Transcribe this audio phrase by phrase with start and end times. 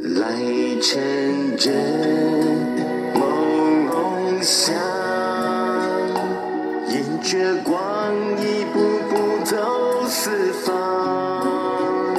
[0.00, 0.32] 来
[0.80, 1.72] 趁着
[3.14, 4.72] 朦胧乡，
[6.88, 8.78] 沿着光一步
[9.10, 12.14] 步走四方，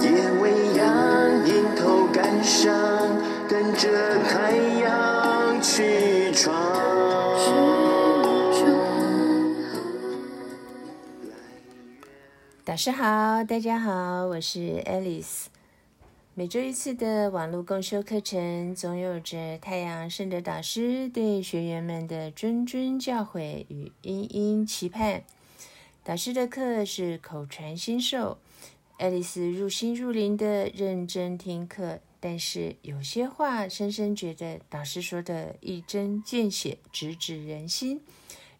[0.00, 2.74] 夜未央，迎头赶上，
[3.48, 6.52] 等着太阳起床。
[12.64, 15.46] 导师好，大家好，我是 Alice。
[16.38, 25.24] 每周一次的网络共修课程，总有着太阳圣的导师对学员们的谆谆教诲与殷殷期盼。
[26.04, 28.36] 导师的课是口传心授，
[28.98, 38.02] 爱丽丝入心入灵的认真听课，但是有些话深深觉得导师说的一针见血，直指人心，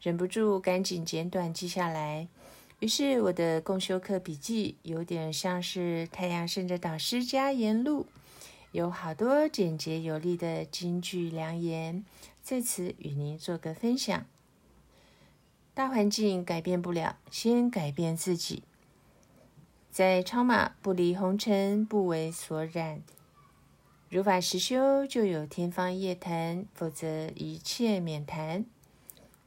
[0.01, 2.27] 忍不住赶紧简短记下来。
[2.81, 8.07] 于是，我的共修课笔记有点像是太阳圣的导师加言录，
[8.71, 12.05] 有好多简洁有力的金句良言，
[12.43, 14.27] 在此与您做个分享。
[15.73, 18.63] 大环境改变不了，先改变自己。
[19.91, 23.01] 在超马不离红尘，不为所染。
[24.11, 28.67] 如法实修，就有天方夜谭，否则一切免谈。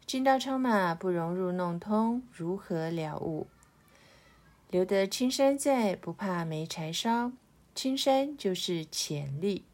[0.10, 3.46] 金刀超马不融入弄通，如何了悟？
[4.72, 7.32] 留得青山在，不怕没柴烧。
[7.76, 9.66] 青山就是潜力。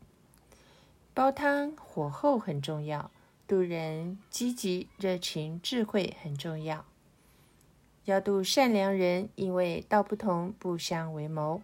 [1.14, 3.10] 煲汤火候很重要，
[3.48, 6.84] 渡人积极、热情、智慧很重要。
[8.04, 11.62] 要渡善良人，因为道不同，不相为谋。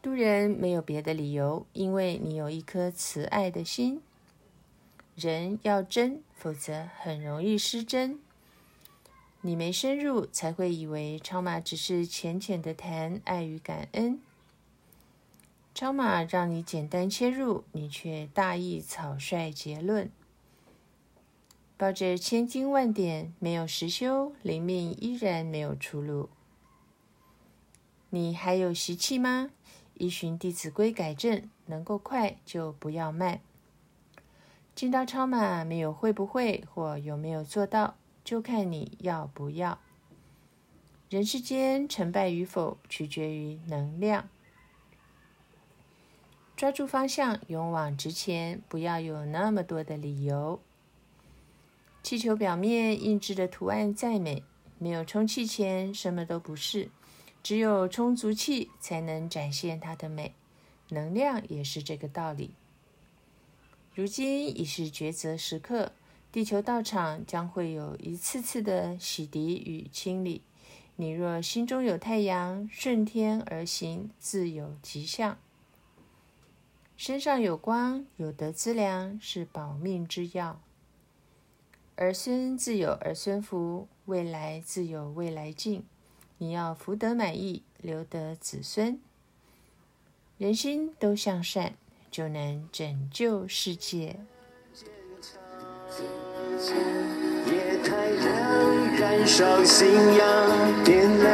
[0.00, 4.00] 渡人没有别的理由，因为你有一颗慈爱的心。
[5.16, 8.18] 人要真，否则很容易失真。
[9.42, 14.20] 你没深入，才会以为超马只是浅浅的谈爱与感恩。
[15.74, 20.10] 超马让你简单切入，你却大意草率结论。
[21.76, 26.28] 抱着千经万典，没有实修，灵命依然没有出路。
[28.10, 29.50] 你还有习气吗？
[29.94, 33.40] 依循《弟子规》改正，能够快就不要慢。
[34.74, 39.78] 进道超马没有会不会或有没有做到，就看你要不要。
[41.08, 44.28] 人世间成败与否，取决于能量。
[46.56, 50.60] 抓住方向，勇往直前，不要有那么多的理由。
[52.02, 54.42] 气球表面印制的图案再美，
[54.78, 56.90] 没有充气前什么都不是。
[57.42, 60.34] 只有充足气，才能展现它的美。
[60.88, 62.54] 能量也是这个道理。
[63.94, 65.92] 如今已是抉择时刻，
[66.32, 70.42] 地球道场将会有一次次的洗涤与清理。
[70.96, 75.38] 你若心中有太阳，顺天而行，自有吉祥。
[76.96, 80.60] 身上有光，有德资粮，是保命之药。
[81.94, 85.84] 儿孙自有儿孙福，未来自有未来境。
[86.38, 89.00] 你要福德满意，留得子孙，
[90.36, 91.76] 人心都向善。
[92.14, 94.16] 就能拯救世界。
[97.50, 101.33] 夜太亮，燃烧信仰，点亮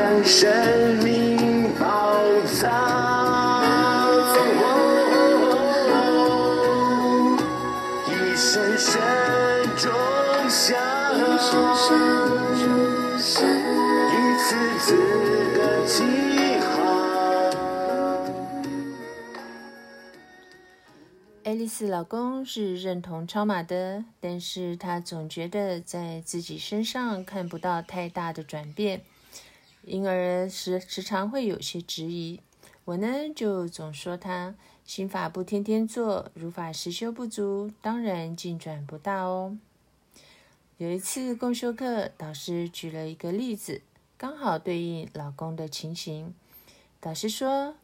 [21.50, 29.02] 爱丽丝老公是认同超马的，但是他总觉得在自己身上看不到太大的转变，
[29.82, 32.38] 因而时时常会有些质疑。
[32.84, 39.58] 我呢，就总说他心法不天天做，如法实修不足，当然进展不大哦。
[40.78, 43.82] 有一次共修课，导师举了一个例子，
[44.16, 46.32] 刚好对应老公的情形。
[47.00, 47.74] 导师说，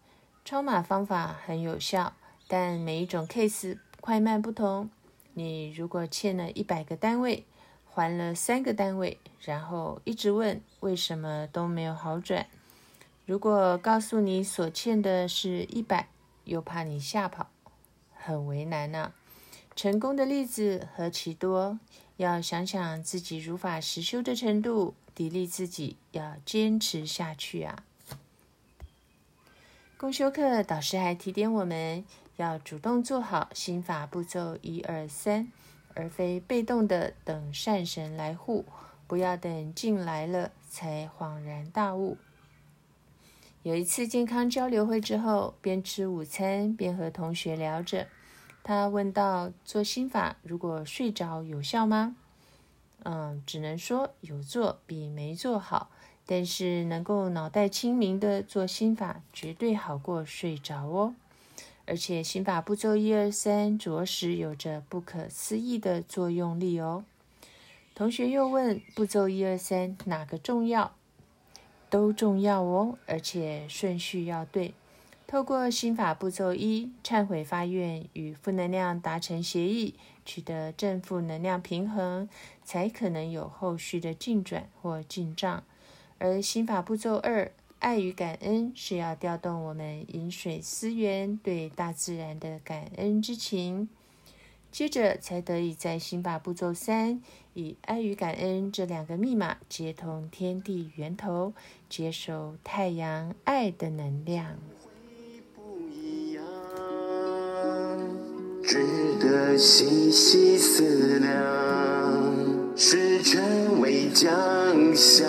[0.44, 2.14] 超马方法很有效。
[2.48, 4.88] 但每一种 case 快慢不同，
[5.34, 7.44] 你如果欠了一百个单位，
[7.84, 12.46] 还了三个单位，然后一直问为什么都没有好转。
[13.24, 16.08] 如果告诉你所欠的是一百，
[16.44, 17.50] 又怕你吓跑，
[18.14, 19.12] 很为难呐。
[19.74, 21.80] 成功的例子何其多，
[22.16, 27.82] 要想想自己如法实修的程度，砥砺自己要坚持下去啊。
[29.98, 32.04] 公修课导师还提点我们。
[32.36, 35.50] 要主动做好心法步骤一二三，
[35.94, 38.64] 而非被动的等善神来护。
[39.08, 42.18] 不要等进来了才恍然大悟。
[43.62, 48.08] 有一次健康交流会之后，边吃午餐边和同学聊着，
[48.64, 52.16] 他问到：做心法如果睡着有效吗？
[53.04, 55.90] 嗯，只能说有做比没做好，
[56.26, 61.14] 但是能够脑袋清明的做心法，绝对好过睡着哦。
[61.86, 67.04] 而且心法步骤一二三，着实有着不可思议的作用力哦。
[67.94, 70.94] 同学又问：步骤一二三哪个重要？
[71.88, 74.74] 都重要哦，而且顺序要对。
[75.28, 79.94] 透过心法步骤一，忏悔发愿与负能量达成协议，
[80.24, 82.28] 取得正负能量平衡，
[82.64, 85.64] 才可能有后续的进转或进账。
[86.18, 93.88] 而心法步骤二，爱与感恩，是要调动我们饮水思源对大自然的感恩之情。
[94.72, 97.22] 接着才得以在心法步骤三，
[97.54, 101.54] 以爱与感恩这两个密码接通天地源头，
[101.88, 104.58] 接收太阳爱的能量。
[108.62, 108.84] 值
[109.20, 115.26] 得细细思量，时辰未将相，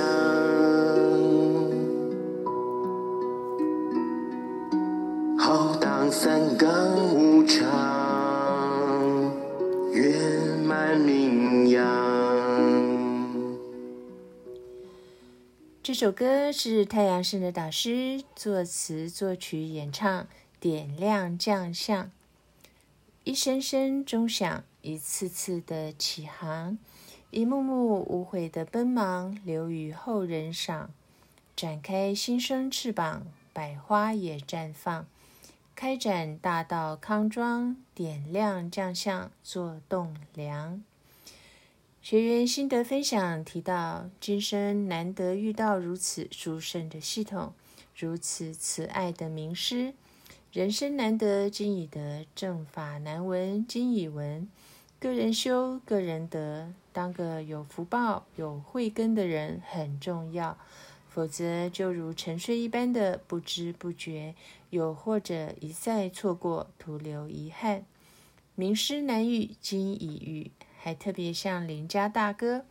[11.08, 11.82] 名扬
[15.82, 20.28] 这首歌是太阳神的导师作词、作曲、演唱，
[20.60, 22.12] 点亮将相，
[23.24, 26.78] 一声声钟响，一次次的起航，
[27.32, 30.90] 一幕幕无悔的奔忙，留与后人赏。
[31.56, 35.08] 展开新生翅膀，百花也绽放，
[35.74, 40.84] 开展大道康庄，点亮将相，做栋梁。
[42.10, 47.52] 学员心得分享提到，今生难得遇到如此殊胜的系统，
[47.98, 49.94] 如此慈爱的名师。
[50.54, 54.48] 人生难得今已得，正法难闻今已闻。
[55.02, 60.58] 个人修，个人得，当个有福报、有慧根的人很重要，
[61.10, 64.34] 否则就如沉睡一般的不知不觉，
[64.70, 67.84] 又或者一再错过，徒留遗憾。
[68.56, 70.52] 名师难遇，今已遇。
[70.80, 72.64] 还特别向邻家大哥，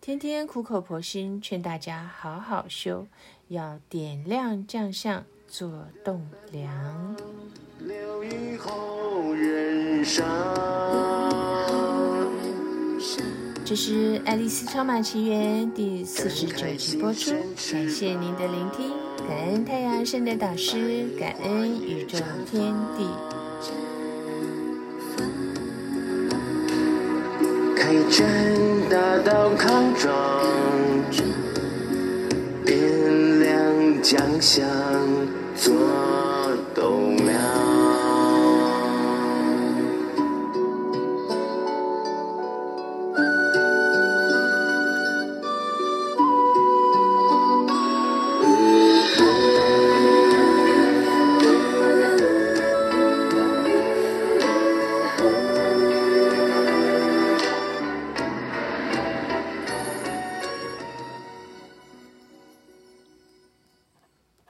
[0.00, 3.06] 天天苦口婆心劝大家好好修，
[3.48, 7.16] 要点亮将相做栋梁。
[13.64, 17.32] 这是《爱丽丝超马奇缘》第四十九集播出，
[17.72, 18.92] 感谢您的聆听，
[19.26, 22.18] 感恩太阳圣的导师，感恩宇宙
[22.50, 23.47] 天地。
[27.88, 28.28] 海战
[28.90, 30.12] 大道康庄，
[32.66, 34.68] 点亮江乡
[35.56, 36.27] 庄。